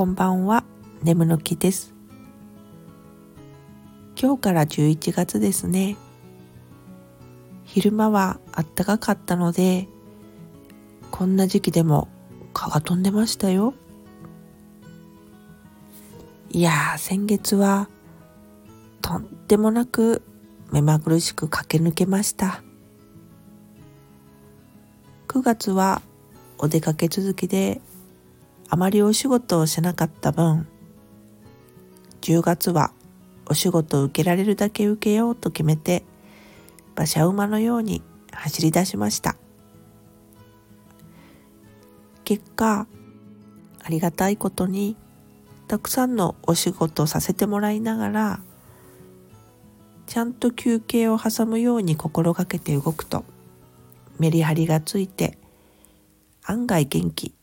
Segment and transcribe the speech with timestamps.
[0.00, 0.64] こんばんは、
[1.02, 1.92] 眠の木です。
[4.18, 5.98] 今日から11月ですね。
[7.64, 9.88] 昼間はあったかかったので、
[11.10, 12.08] こんな時期でも
[12.54, 13.74] 蚊が飛んでましたよ。
[16.48, 17.90] いや、先月は
[19.02, 20.22] とんでもなく
[20.72, 22.62] 目まぐるしく駆け抜けました。
[25.28, 26.00] 9月は
[26.56, 27.82] お出かけ続きで
[28.72, 30.68] あまりお仕事をしなかった分
[32.20, 32.92] 10月は
[33.46, 36.04] お仕事を受けられるだけ受けようと決めて
[36.94, 38.00] 馬車馬のように
[38.32, 39.36] 走り出しました。
[42.24, 42.86] 結果
[43.82, 44.96] ありがたいことに
[45.66, 48.40] たくさんのお仕事をさせてもらいながら
[50.06, 53.24] ちゃんと休憩を挟むように心がけて動くと
[54.20, 55.38] メリハリがついて
[56.44, 57.39] 案外元気。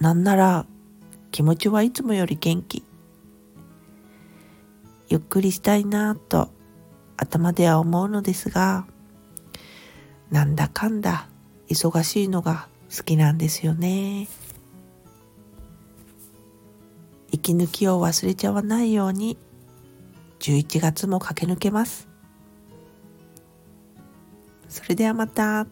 [0.00, 0.66] なんなら
[1.30, 2.82] 気持ちはいつもより元気。
[5.10, 6.48] ゆっくりしたいなと
[7.18, 8.86] 頭では思うのですが、
[10.30, 11.28] なんだかんだ
[11.68, 14.26] 忙しいのが好きなんですよね。
[17.30, 19.36] 息抜きを忘れちゃわないように
[20.38, 22.08] 11月も駆け抜けます。
[24.68, 25.66] それではまた。